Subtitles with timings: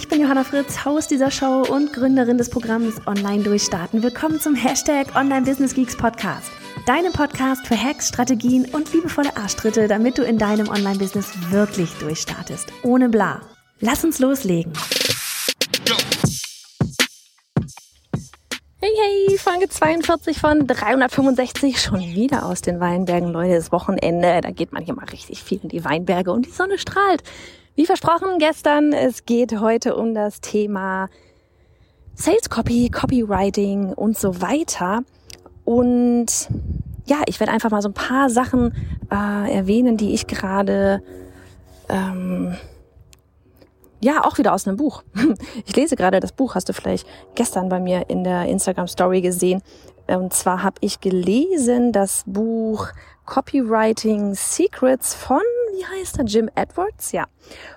[0.00, 4.02] Ich bin Johanna Fritz, Haus dieser Show und Gründerin des Programms Online Durchstarten.
[4.02, 6.50] Willkommen zum Hashtag Online Business Geeks Podcast.
[6.86, 12.72] Deinem Podcast für Hacks, Strategien und liebevolle Arschtritte, damit du in deinem Online-Business wirklich durchstartest.
[12.82, 13.42] Ohne bla.
[13.80, 14.72] Lass uns loslegen.
[18.80, 18.90] Hey,
[19.28, 23.28] hey, Folge 42 von 365, schon wieder aus den Weinbergen.
[23.28, 26.50] Leute, das Wochenende, da geht man hier mal richtig viel in die Weinberge und die
[26.50, 27.22] Sonne strahlt.
[27.76, 31.08] Wie versprochen gestern, es geht heute um das Thema
[32.14, 35.02] Sales Copy, Copywriting und so weiter.
[35.64, 36.48] Und
[37.06, 38.74] ja, ich werde einfach mal so ein paar Sachen
[39.10, 41.02] äh, erwähnen, die ich gerade
[41.88, 42.56] ähm,
[44.00, 45.02] ja auch wieder aus einem Buch.
[45.64, 47.06] Ich lese gerade das Buch, hast du vielleicht
[47.36, 49.62] gestern bei mir in der Instagram Story gesehen.
[50.08, 52.88] Und zwar habe ich gelesen das Buch
[53.26, 55.40] Copywriting Secrets von
[55.76, 56.24] wie heißt er?
[56.24, 57.26] Jim Edwards, ja.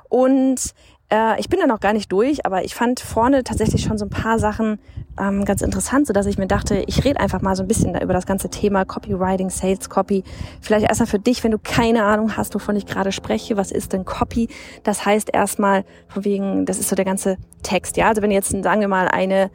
[0.09, 0.73] Und
[1.09, 4.05] äh, ich bin da noch gar nicht durch, aber ich fand vorne tatsächlich schon so
[4.05, 4.79] ein paar Sachen
[5.19, 8.13] ähm, ganz interessant, so ich mir dachte, ich rede einfach mal so ein bisschen über
[8.13, 10.23] das ganze Thema Copywriting, Sales Copy.
[10.59, 13.93] Vielleicht erstmal für dich, wenn du keine Ahnung hast, wovon ich gerade spreche, was ist
[13.93, 14.47] denn Copy?
[14.83, 18.07] Das heißt erstmal von wegen, das ist so der ganze Text, ja.
[18.07, 19.51] Also wenn jetzt, sagen wir mal, eine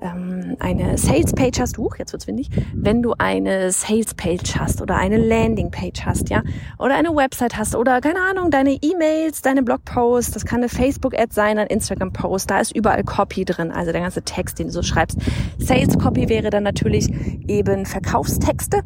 [0.00, 5.16] ähm, eine Sales-Page hast, huch, jetzt wird's windig, wenn du eine Sales-Page hast oder eine
[5.16, 6.42] Landing-Page hast, ja,
[6.78, 11.32] oder eine Website hast oder keine Ahnung, deine E-Mails, deine Blogposts, das kann eine Facebook-Ad
[11.32, 14.82] sein, ein Instagram-Post, da ist überall Copy drin, also der ganze Text, den du so
[14.82, 15.18] schreibst.
[15.58, 17.10] Sales-Copy wäre dann natürlich
[17.48, 18.82] eben Verkaufstexte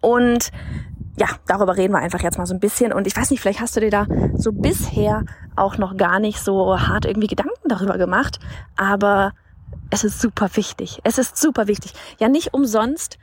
[0.00, 0.50] und
[1.16, 2.92] ja, darüber reden wir einfach jetzt mal so ein bisschen.
[2.92, 5.24] Und ich weiß nicht, vielleicht hast du dir da so bisher
[5.54, 8.40] auch noch gar nicht so hart irgendwie Gedanken darüber gemacht.
[8.76, 9.32] Aber
[9.90, 11.00] es ist super wichtig.
[11.04, 11.92] Es ist super wichtig.
[12.18, 13.18] Ja, nicht umsonst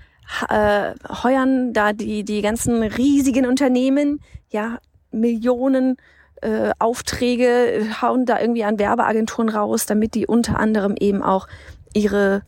[0.50, 4.80] äh, heuern da die, die ganzen riesigen Unternehmen, ja,
[5.12, 5.98] Millionen
[6.42, 11.48] äh, Aufträge, hauen da irgendwie an Werbeagenturen raus, damit die unter anderem eben auch
[11.94, 12.44] ihre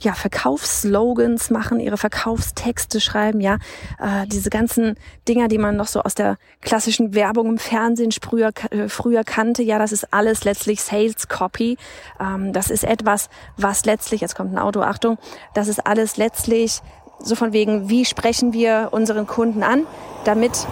[0.00, 3.56] ja, Verkaufsslogans machen, ihre Verkaufstexte schreiben, ja,
[3.98, 4.96] äh, diese ganzen
[5.28, 9.62] Dinger, die man noch so aus der klassischen Werbung im Fernsehen früher, äh, früher kannte,
[9.62, 11.76] ja, das ist alles letztlich Sales Copy.
[12.20, 15.18] Ähm, das ist etwas, was letztlich, jetzt kommt ein Auto, Achtung,
[15.54, 16.80] das ist alles letztlich
[17.20, 19.86] so von wegen, wie sprechen wir unseren Kunden an,
[20.24, 20.66] damit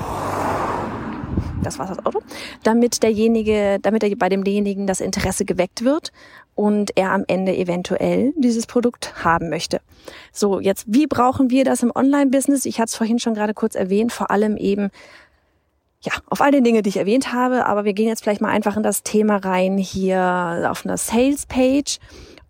[1.66, 2.20] das war das Auto,
[2.62, 6.12] damit derjenige, damit er bei demjenigen das Interesse geweckt wird
[6.54, 9.80] und er am Ende eventuell dieses Produkt haben möchte.
[10.32, 12.64] So, jetzt, wie brauchen wir das im Online-Business?
[12.64, 14.90] Ich hatte es vorhin schon gerade kurz erwähnt, vor allem eben
[16.00, 18.50] ja, auf all den Dinge, die ich erwähnt habe, aber wir gehen jetzt vielleicht mal
[18.50, 21.98] einfach in das Thema rein hier auf einer Sales-Page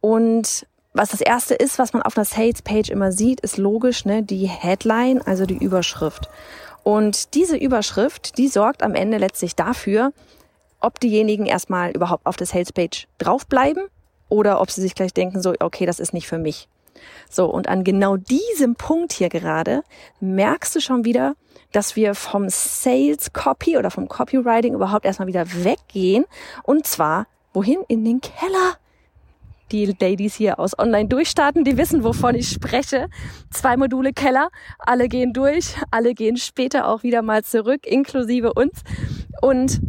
[0.01, 4.23] und was das erste ist, was man auf einer Sales-Page immer sieht, ist logisch, ne,
[4.23, 6.31] die Headline, also die Überschrift.
[6.87, 10.13] Und diese Überschrift, die sorgt am Ende letztlich dafür,
[10.81, 13.89] ob diejenigen erstmal überhaupt auf der Salespage draufbleiben
[14.29, 16.69] oder ob sie sich gleich denken, so, okay, das ist nicht für mich.
[17.29, 19.83] So, und an genau diesem Punkt hier gerade
[20.21, 21.35] merkst du schon wieder,
[21.73, 26.25] dass wir vom Sales Copy oder vom Copywriting überhaupt erstmal wieder weggehen.
[26.63, 27.81] Und zwar, wohin?
[27.89, 28.79] In den Keller
[29.73, 33.09] die Ladies hier aus Online durchstarten, die wissen, wovon ich spreche.
[33.51, 38.83] Zwei Module Keller, alle gehen durch, alle gehen später auch wieder mal zurück, inklusive uns.
[39.41, 39.81] Und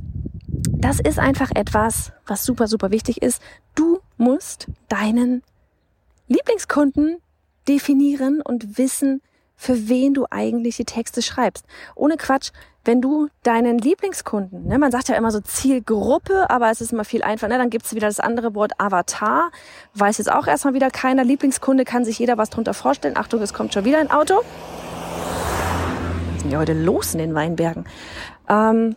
[0.48, 3.42] das ist einfach etwas, was super, super wichtig ist.
[3.76, 5.44] Du musst deinen
[6.28, 7.18] Lieblingskunden
[7.68, 9.22] definieren und wissen,
[9.56, 11.66] für wen du eigentlich die Texte schreibst.
[11.96, 12.52] Ohne Quatsch,
[12.88, 17.04] wenn du deinen Lieblingskunden, ne, man sagt ja immer so Zielgruppe, aber es ist immer
[17.04, 19.52] viel einfacher, ne, dann gibt's wieder das andere Wort Avatar,
[19.94, 21.26] weiß jetzt auch erstmal wieder keiner.
[21.26, 23.18] Lieblingskunde kann sich jeder was drunter vorstellen.
[23.18, 24.42] Achtung, es kommt schon wieder ein Auto.
[26.34, 27.86] Was sind ja heute los in den Weinbergen?
[28.48, 28.96] Ähm,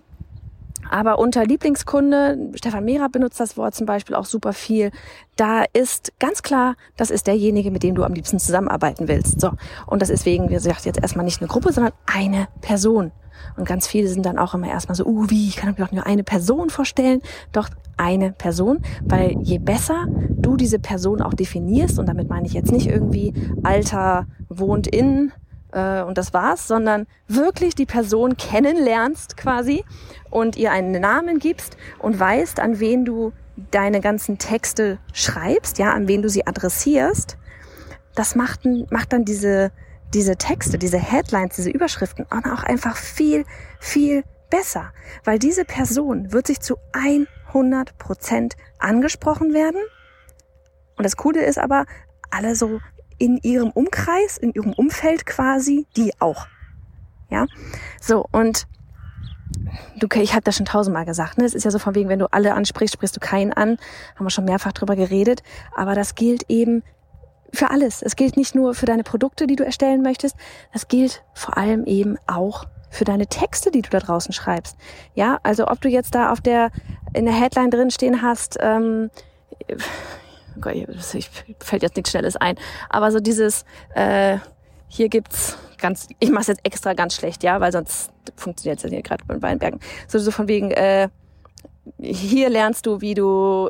[0.91, 4.91] aber unter Lieblingskunde, Stefan Mehrer benutzt das Wort zum Beispiel auch super viel,
[5.37, 9.41] da ist ganz klar, das ist derjenige, mit dem du am liebsten zusammenarbeiten willst.
[9.41, 9.53] So.
[9.87, 13.13] Und das ist wegen, wie gesagt, jetzt erstmal nicht eine Gruppe, sondern eine Person.
[13.57, 15.93] Und ganz viele sind dann auch immer erstmal so, uh, wie, ich kann mir doch
[15.93, 17.23] nur eine Person vorstellen.
[17.53, 22.53] Doch eine Person, weil je besser du diese Person auch definierst, und damit meine ich
[22.53, 23.33] jetzt nicht irgendwie
[23.63, 25.33] Alter wohnt in
[25.73, 29.85] äh, und das war's, sondern wirklich die Person kennenlernst quasi
[30.31, 33.33] und ihr einen Namen gibst und weißt, an wen du
[33.71, 37.37] deine ganzen Texte schreibst, ja, an wen du sie adressierst,
[38.15, 39.73] das macht, macht dann diese,
[40.15, 43.45] diese Texte, diese Headlines, diese Überschriften auch einfach viel,
[43.79, 44.93] viel besser,
[45.25, 49.81] weil diese Person wird sich zu 100 Prozent angesprochen werden.
[50.97, 51.87] Und das Coole ist aber,
[52.31, 52.81] alle so
[53.21, 56.47] in ihrem Umkreis, in ihrem Umfeld quasi, die auch.
[57.29, 57.47] Ja,
[58.01, 58.67] so und
[59.99, 61.45] du, ich habe das schon tausendmal gesagt, ne?
[61.45, 63.79] Es ist ja so von wegen, wenn du alle ansprichst, sprichst du keinen an.
[64.17, 65.43] Haben wir schon mehrfach drüber geredet.
[65.77, 66.83] Aber das gilt eben
[67.53, 68.03] für alles.
[68.03, 70.37] Es gilt nicht nur für deine Produkte, die du erstellen möchtest.
[70.73, 74.77] Das gilt vor allem eben auch für deine Texte, die du da draußen schreibst.
[75.15, 76.71] Ja, also ob du jetzt da auf der
[77.13, 79.11] in der Headline drin stehen hast, ähm,
[81.14, 81.31] ich
[81.61, 82.56] fällt jetzt nichts Schnelles ein,
[82.88, 83.64] aber so dieses
[83.94, 84.38] äh,
[84.88, 88.91] hier gibt's ganz, ich mache jetzt extra ganz schlecht, ja, weil sonst funktioniert es ja
[88.91, 89.81] hier gerade bei Weinbergen.
[90.08, 91.08] So, so von wegen, äh,
[91.99, 93.69] hier lernst du, wie du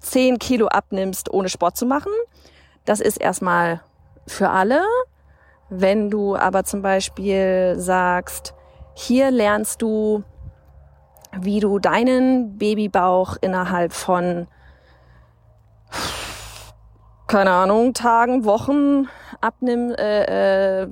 [0.00, 2.12] 10 Kilo abnimmst, ohne Sport zu machen.
[2.84, 3.80] Das ist erstmal
[4.26, 4.82] für alle.
[5.70, 8.54] Wenn du aber zum Beispiel sagst,
[8.94, 10.22] hier lernst du,
[11.40, 14.46] wie du deinen Babybauch innerhalb von,
[17.26, 19.08] keine Ahnung, Tagen, Wochen
[19.40, 20.88] abnimmst, äh, äh,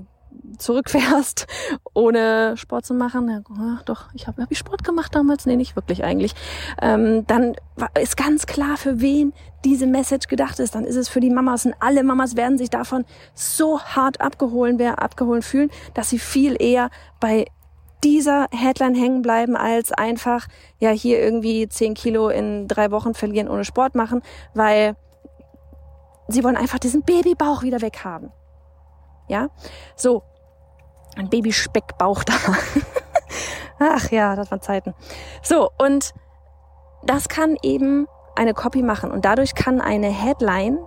[0.58, 1.46] zurückfährst,
[1.94, 5.76] ohne Sport zu machen, ja, doch, ich habe hab ich Sport gemacht damals, nee, nicht
[5.76, 6.34] wirklich eigentlich,
[6.80, 7.54] ähm, dann
[8.00, 9.32] ist ganz klar, für wen
[9.64, 10.74] diese Message gedacht ist.
[10.74, 11.66] Dann ist es für die Mamas.
[11.66, 13.04] Und alle Mamas werden sich davon
[13.34, 16.90] so hart abgeholt, abgeholt fühlen, dass sie viel eher
[17.20, 17.46] bei
[18.02, 20.48] dieser Headline hängen bleiben, als einfach,
[20.80, 24.22] ja, hier irgendwie zehn Kilo in drei Wochen verlieren ohne Sport machen,
[24.54, 24.96] weil
[26.32, 28.30] sie wollen einfach diesen Babybauch wieder weghaben.
[29.28, 29.48] Ja,
[29.96, 30.22] so,
[31.16, 32.34] ein Babyspeckbauch da.
[33.78, 34.94] Ach ja, das waren Zeiten.
[35.42, 36.14] So, und
[37.04, 38.06] das kann eben
[38.36, 39.10] eine Copy machen.
[39.10, 40.78] Und dadurch kann eine Headline,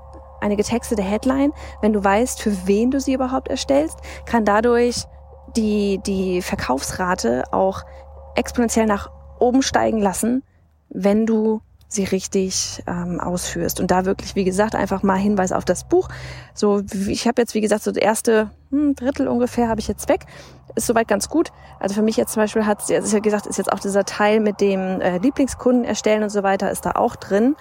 [0.41, 5.05] eine getextete Headline, wenn du weißt, für wen du sie überhaupt erstellst, kann dadurch
[5.55, 7.83] die, die Verkaufsrate auch
[8.35, 9.09] exponentiell nach
[9.39, 10.43] oben steigen lassen,
[10.89, 13.79] wenn du sie richtig ähm, ausführst.
[13.79, 16.09] Und da wirklich, wie gesagt, einfach mal Hinweis auf das Buch.
[16.53, 20.09] So, ich habe jetzt, wie gesagt, so das erste hm, Drittel ungefähr habe ich jetzt
[20.09, 20.25] weg.
[20.75, 21.51] Ist soweit ganz gut.
[21.79, 24.39] Also für mich jetzt zum Beispiel hat, es ja gesagt, ist jetzt auch dieser Teil
[24.39, 27.55] mit dem äh, Lieblingskunden erstellen und so weiter, ist da auch drin.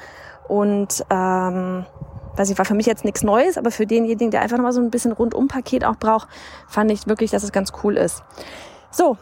[0.48, 1.86] Und ähm,
[2.36, 4.80] weiß ich, war für mich jetzt nichts Neues, aber für denjenigen, der einfach nochmal so
[4.80, 6.28] ein bisschen Rundum-Paket auch braucht,
[6.66, 8.22] fand ich wirklich, dass es ganz cool ist.
[8.90, 9.16] So,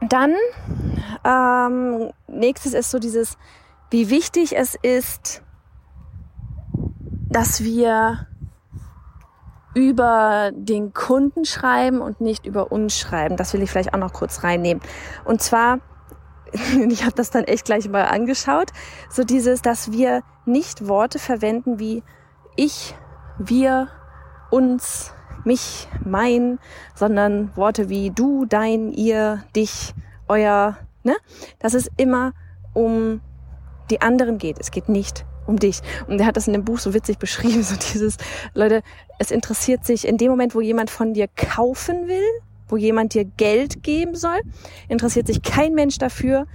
[0.00, 0.34] dann
[1.24, 3.36] ähm, nächstes ist so dieses
[3.90, 5.42] wie wichtig es ist,
[7.28, 8.26] dass wir
[9.74, 13.36] über den Kunden schreiben und nicht über uns schreiben.
[13.36, 14.82] Das will ich vielleicht auch noch kurz reinnehmen.
[15.24, 15.80] Und zwar,
[16.88, 18.72] ich habe das dann echt gleich mal angeschaut,
[19.10, 22.02] so dieses, dass wir nicht Worte verwenden wie
[22.56, 22.94] ich,
[23.38, 23.88] wir,
[24.50, 25.12] uns,
[25.44, 26.58] mich, mein,
[26.94, 29.94] sondern Worte wie du, dein, ihr, dich,
[30.26, 31.16] euer, ne?
[31.58, 32.32] Das ist immer
[32.72, 33.20] um
[33.90, 34.58] die anderen geht.
[34.58, 35.80] Es geht nicht um dich.
[36.06, 38.16] Und er hat das in dem Buch so witzig beschrieben, so dieses,
[38.54, 38.82] Leute,
[39.18, 42.24] es interessiert sich in dem Moment, wo jemand von dir kaufen will,
[42.68, 44.40] wo jemand dir Geld geben soll,
[44.88, 46.46] interessiert sich kein Mensch dafür,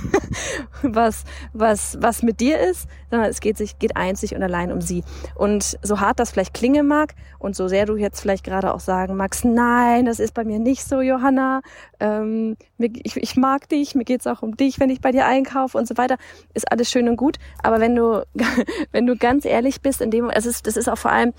[0.82, 4.80] was, was, was mit dir ist, sondern es geht sich, geht einzig und allein um
[4.80, 5.02] sie.
[5.34, 8.80] Und so hart das vielleicht klingen mag und so sehr du jetzt vielleicht gerade auch
[8.80, 11.62] sagen magst, nein, das ist bei mir nicht so, Johanna,
[11.98, 15.76] ähm, ich, ich mag dich, mir geht's auch um dich, wenn ich bei dir einkaufe
[15.76, 16.16] und so weiter,
[16.54, 17.36] ist alles schön und gut.
[17.62, 18.24] Aber wenn du,
[18.92, 21.32] wenn du ganz ehrlich bist, in dem, es ist, das ist auch vor allem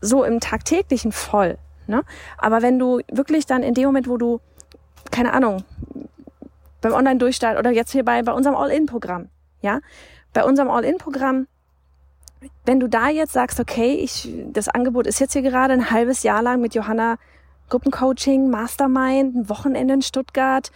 [0.00, 1.58] so im tagtäglichen voll.
[1.88, 2.04] Ne?
[2.36, 4.40] Aber wenn du wirklich dann in dem Moment, wo du,
[5.10, 5.64] keine Ahnung,
[6.80, 9.28] beim Online-Durchstart oder jetzt hier bei, bei unserem All-In-Programm,
[9.62, 9.80] ja,
[10.32, 11.46] bei unserem All-In-Programm,
[12.64, 16.22] wenn du da jetzt sagst, okay, ich, das Angebot ist jetzt hier gerade ein halbes
[16.22, 17.16] Jahr lang mit Johanna
[17.68, 20.70] Gruppencoaching, Mastermind, ein Wochenende in Stuttgart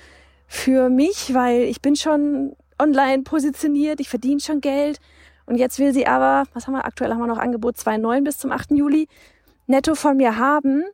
[0.49, 4.99] für mich, weil ich bin schon online positioniert, ich verdiene schon Geld
[5.47, 8.39] und jetzt will sie aber, was haben wir aktuell, haben wir noch Angebot 2,9 bis
[8.39, 8.73] zum 8.
[8.73, 9.09] Juli,
[9.67, 10.85] netto von mir haben,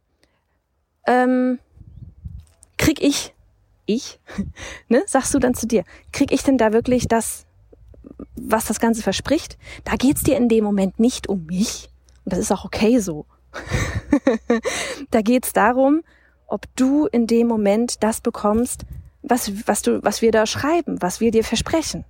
[1.08, 1.58] ähm,
[2.76, 3.34] krieg ich,
[3.86, 4.20] ich,
[4.88, 7.46] ne, sagst du dann zu dir, krieg ich denn da wirklich das,
[8.36, 9.58] was das Ganze verspricht?
[9.84, 11.90] Da geht's dir in dem Moment nicht um mich.
[12.24, 13.26] Und das ist auch okay so.
[15.10, 16.02] da geht's darum,
[16.46, 18.84] ob du in dem Moment das bekommst,
[19.22, 22.04] was, was du, was wir da schreiben, was wir dir versprechen.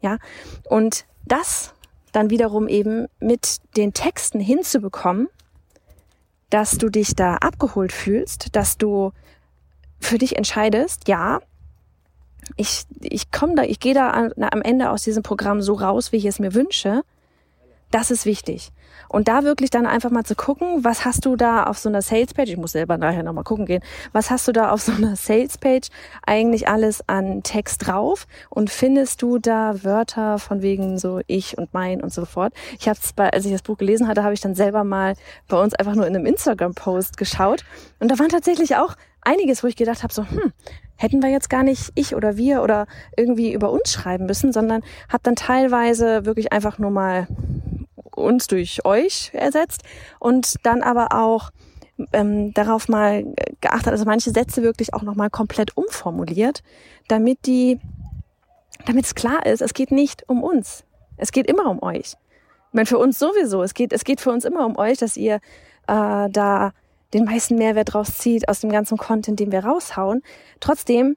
[0.00, 0.18] Ja.
[0.64, 1.74] Und das
[2.12, 5.28] dann wiederum eben mit den Texten hinzubekommen,
[6.56, 9.12] dass du dich da abgeholt fühlst, dass du
[10.00, 11.40] für dich entscheidest, ja,
[12.56, 16.16] ich, ich komme da, ich gehe da am Ende aus diesem Programm so raus, wie
[16.16, 17.02] ich es mir wünsche.
[17.90, 18.72] Das ist wichtig.
[19.08, 22.02] Und da wirklich dann einfach mal zu gucken, was hast du da auf so einer
[22.02, 25.16] Salespage, ich muss selber nachher nochmal gucken gehen, was hast du da auf so einer
[25.16, 25.88] Salespage
[26.26, 31.72] eigentlich alles an Text drauf und findest du da Wörter von wegen so ich und
[31.72, 32.52] mein und so fort.
[32.78, 35.14] Ich habe bei, als ich das Buch gelesen hatte, habe ich dann selber mal
[35.48, 37.64] bei uns einfach nur in einem Instagram-Post geschaut
[38.00, 40.52] und da waren tatsächlich auch einiges, wo ich gedacht habe, so, hm,
[40.96, 44.82] hätten wir jetzt gar nicht ich oder wir oder irgendwie über uns schreiben müssen, sondern
[45.08, 47.26] habe dann teilweise wirklich einfach nur mal
[48.16, 49.82] uns durch euch ersetzt
[50.18, 51.50] und dann aber auch
[52.12, 53.24] ähm, darauf mal
[53.60, 56.62] geachtet, also manche Sätze wirklich auch nochmal komplett umformuliert,
[57.08, 57.80] damit die,
[58.86, 60.84] damit es klar ist, es geht nicht um uns.
[61.16, 62.14] Es geht immer um euch.
[62.68, 63.62] Ich meine, für uns sowieso.
[63.62, 65.36] Es geht, es geht für uns immer um euch, dass ihr
[65.86, 66.72] äh, da
[67.14, 70.22] den meisten Mehrwert draus zieht aus dem ganzen Content, den wir raushauen.
[70.60, 71.16] Trotzdem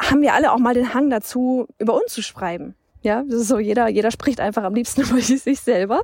[0.00, 2.74] haben wir alle auch mal den Hang dazu, über uns zu schreiben.
[3.02, 6.02] Ja, das ist so, jeder, jeder spricht einfach am liebsten über sich selber.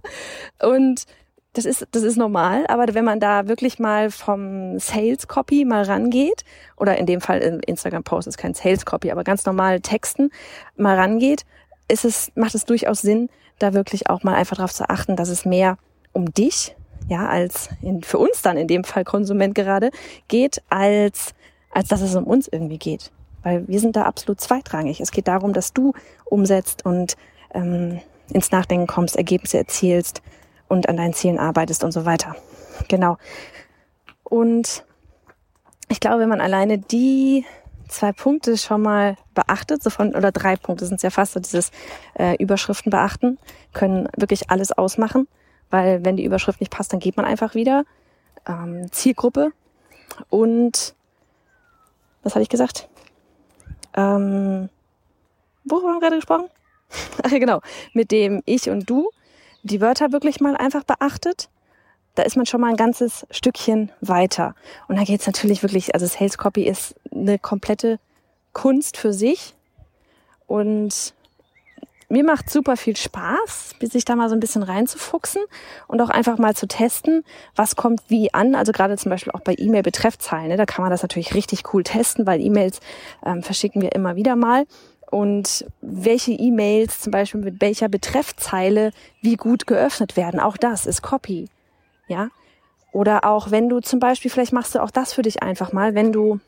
[0.60, 1.04] Und
[1.54, 5.82] das ist, das ist normal, aber wenn man da wirklich mal vom Sales Copy mal
[5.82, 6.44] rangeht,
[6.76, 10.30] oder in dem Fall im Instagram Post ist kein Sales Copy, aber ganz normal Texten
[10.76, 11.44] mal rangeht,
[11.88, 15.30] ist es, macht es durchaus Sinn, da wirklich auch mal einfach darauf zu achten, dass
[15.30, 15.78] es mehr
[16.12, 16.76] um dich
[17.08, 19.90] ja, als in, für uns dann in dem Fall Konsument gerade
[20.28, 21.34] geht, als,
[21.72, 23.10] als dass es um uns irgendwie geht.
[23.42, 25.00] Weil wir sind da absolut zweitrangig.
[25.00, 25.92] Es geht darum, dass du
[26.24, 27.16] umsetzt und
[27.54, 30.22] ähm, ins Nachdenken kommst, Ergebnisse erzielst
[30.68, 32.36] und an deinen Zielen arbeitest und so weiter.
[32.88, 33.16] Genau.
[34.24, 34.84] Und
[35.88, 37.46] ich glaube, wenn man alleine die
[37.88, 41.40] zwei Punkte schon mal beachtet, so von, oder drei Punkte sind es ja fast, so
[41.40, 41.70] dieses
[42.18, 43.38] äh, Überschriften beachten,
[43.72, 45.26] können wirklich alles ausmachen
[45.70, 47.84] weil wenn die Überschrift nicht passt, dann geht man einfach wieder.
[48.46, 49.52] Ähm, Zielgruppe
[50.30, 50.94] und
[52.22, 52.88] was hatte ich gesagt?
[53.98, 54.68] Ähm,
[55.64, 56.48] worüber haben wir gerade gesprochen?
[57.28, 57.60] Genau,
[57.92, 59.10] mit dem Ich und Du
[59.62, 61.50] die Wörter wirklich mal einfach beachtet.
[62.14, 64.54] Da ist man schon mal ein ganzes Stückchen weiter.
[64.86, 67.98] Und da geht es natürlich wirklich, also Sales Copy ist eine komplette
[68.52, 69.54] Kunst für sich.
[70.46, 71.14] Und
[72.08, 75.42] mir macht super viel Spaß, sich da mal so ein bisschen reinzufuchsen
[75.86, 77.24] und auch einfach mal zu testen,
[77.54, 78.54] was kommt wie an.
[78.54, 81.82] Also gerade zum Beispiel auch bei E-Mail-Betreffzeilen, ne, da kann man das natürlich richtig cool
[81.82, 82.80] testen, weil E-Mails
[83.24, 84.66] ähm, verschicken wir immer wieder mal.
[85.10, 91.02] Und welche E-Mails zum Beispiel mit welcher Betreffzeile wie gut geöffnet werden, auch das ist
[91.02, 91.48] Copy.
[92.08, 92.28] Ja.
[92.92, 95.94] Oder auch wenn du zum Beispiel, vielleicht machst du auch das für dich einfach mal,
[95.94, 96.40] wenn du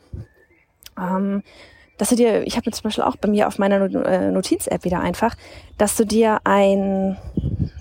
[0.99, 1.43] ähm,
[2.01, 5.01] dass du dir, ich habe zum Beispiel auch bei mir auf meiner äh, Notiz-App wieder
[5.01, 5.37] einfach,
[5.77, 7.19] dass du dir ein,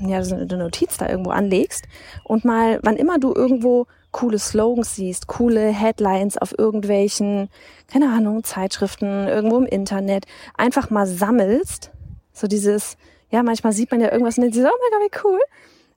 [0.01, 1.85] ja, so eine Notiz da irgendwo anlegst
[2.25, 7.47] und mal, wann immer du irgendwo coole Slogans siehst, coole Headlines auf irgendwelchen,
[7.87, 10.25] keine Ahnung, Zeitschriften, irgendwo im Internet,
[10.57, 11.91] einfach mal sammelst.
[12.33, 12.97] So dieses,
[13.31, 15.39] ja, manchmal sieht man ja irgendwas und denkt sich, oh mein Gott, wie cool.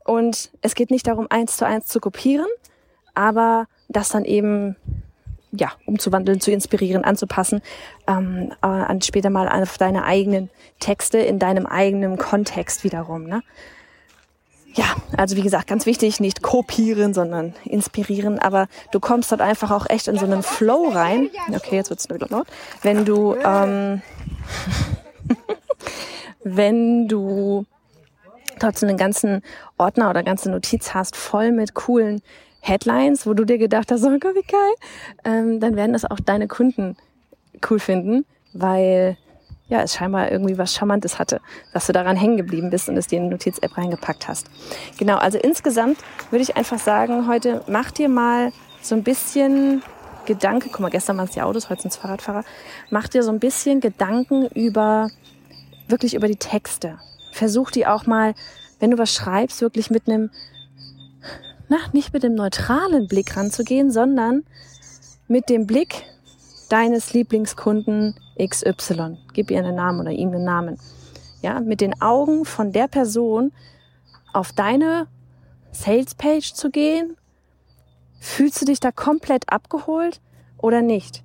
[0.04, 2.46] Und es geht nicht darum, eins zu eins zu kopieren,
[3.14, 4.76] aber das dann eben
[5.52, 7.60] ja, umzuwandeln, zu inspirieren, anzupassen,
[8.08, 13.24] ähm, äh, später mal auf deine eigenen Texte in deinem eigenen Kontext wiederum.
[13.24, 13.42] Ne?
[14.74, 19.70] Ja, also wie gesagt, ganz wichtig, nicht kopieren, sondern inspirieren, aber du kommst dort einfach
[19.70, 21.28] auch echt in so einen Flow rein.
[21.54, 22.46] Okay, jetzt wird's wieder laut.
[22.80, 24.00] Wenn du, ähm,
[26.42, 27.66] wenn du
[28.58, 29.42] trotzdem einen ganzen
[29.76, 32.22] Ordner oder ganze Notiz hast, voll mit coolen
[32.62, 34.74] Headlines, wo du dir gedacht hast, oh Gott, wie geil,
[35.24, 36.96] ähm, dann werden das auch deine Kunden
[37.68, 39.18] cool finden, weil
[39.68, 41.40] ja, es scheinbar irgendwie was Charmantes hatte,
[41.72, 44.46] dass du daran hängen geblieben bist und es dir in die Notiz-App reingepackt hast.
[44.98, 45.98] Genau, also insgesamt
[46.30, 49.82] würde ich einfach sagen, heute mach dir mal so ein bisschen
[50.26, 52.44] Gedanke, guck mal, gestern waren es die Autos, heute sind es Fahrradfahrer,
[52.90, 55.08] mach dir so ein bisschen Gedanken über,
[55.88, 56.98] wirklich über die Texte.
[57.32, 58.34] Versuch die auch mal,
[58.78, 60.30] wenn du was schreibst, wirklich mit einem
[61.72, 64.44] na, nicht mit dem neutralen Blick ranzugehen, sondern
[65.26, 66.04] mit dem Blick
[66.68, 69.16] deines Lieblingskunden XY.
[69.32, 70.78] Gib ihr einen Namen oder ihm einen Namen.
[71.40, 73.52] Ja, mit den Augen von der Person
[74.34, 75.06] auf deine
[75.70, 77.16] Salespage zu gehen.
[78.20, 80.20] Fühlst du dich da komplett abgeholt
[80.58, 81.24] oder nicht?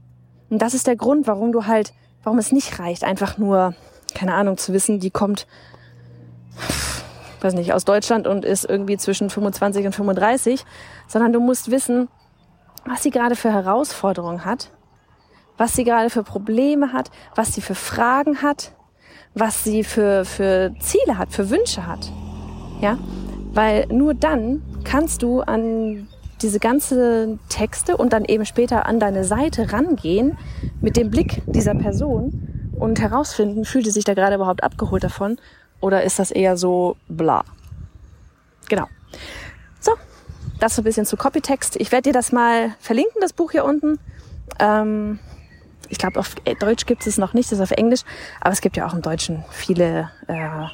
[0.50, 3.76] Und das ist der Grund, warum du halt, warum es nicht reicht, einfach nur,
[4.16, 5.46] keine Ahnung, zu wissen, die kommt
[7.44, 10.66] weiß nicht, aus Deutschland und ist irgendwie zwischen 25 und 35,
[11.08, 12.10] sondern du musst wissen,
[12.86, 14.72] was sie gerade für Herausforderungen hat,
[15.58, 18.72] was sie gerade für Probleme hat, was sie für Fragen hat,
[19.34, 22.12] was sie für, für Ziele hat, für Wünsche hat.
[22.82, 22.98] Ja,
[23.54, 26.08] weil nur dann kannst du an
[26.42, 30.38] diese ganze Texte und dann eben später an deine Seite rangehen
[30.82, 35.38] mit dem Blick dieser Person und herausfinden, fühlt sie sich da gerade überhaupt abgeholt davon
[35.80, 37.44] oder ist das eher so bla.
[38.70, 38.88] Genau.
[39.80, 39.94] So,
[40.60, 41.76] das so ein bisschen zu Copytext.
[41.78, 44.00] Ich werde dir das mal verlinken, das Buch hier unten.
[44.60, 45.20] Ähm,
[45.90, 48.02] ich glaube, auf Deutsch gibt es noch nicht, das ist auf Englisch,
[48.42, 50.66] aber es gibt ja auch im Deutschen viele äh,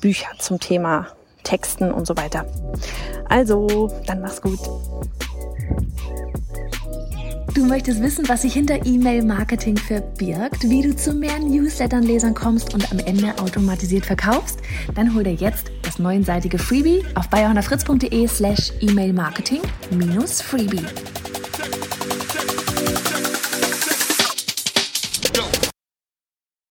[0.00, 1.08] Bücher zum Thema
[1.42, 2.44] Texten und so weiter.
[3.28, 4.58] Also, dann mach's gut.
[7.56, 12.92] Du möchtest wissen, was sich hinter E-Mail-Marketing verbirgt, wie du zu mehr Newslettern-Lesern kommst und
[12.92, 14.60] am Ende automatisiert verkaufst?
[14.94, 21.15] Dann hol dir jetzt das neunseitige Freebie auf bayerhonnerfritz.de slash E-Mail-Marketing-Freebie.